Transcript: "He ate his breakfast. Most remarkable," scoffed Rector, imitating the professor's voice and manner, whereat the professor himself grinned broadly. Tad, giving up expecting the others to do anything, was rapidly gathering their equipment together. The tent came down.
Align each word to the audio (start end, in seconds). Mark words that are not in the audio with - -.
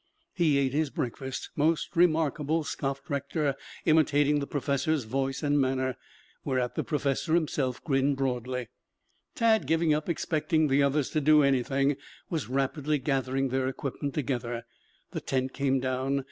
"He 0.33 0.57
ate 0.57 0.73
his 0.73 0.89
breakfast. 0.89 1.51
Most 1.55 1.95
remarkable," 1.95 2.63
scoffed 2.63 3.07
Rector, 3.07 3.53
imitating 3.85 4.39
the 4.39 4.47
professor's 4.47 5.03
voice 5.03 5.43
and 5.43 5.61
manner, 5.61 5.95
whereat 6.43 6.73
the 6.73 6.83
professor 6.83 7.35
himself 7.35 7.83
grinned 7.83 8.17
broadly. 8.17 8.69
Tad, 9.35 9.67
giving 9.67 9.93
up 9.93 10.09
expecting 10.09 10.69
the 10.69 10.81
others 10.81 11.11
to 11.11 11.21
do 11.21 11.43
anything, 11.43 11.97
was 12.31 12.49
rapidly 12.49 12.97
gathering 12.97 13.49
their 13.49 13.67
equipment 13.67 14.15
together. 14.15 14.65
The 15.11 15.21
tent 15.21 15.53
came 15.53 15.79
down. 15.79 16.19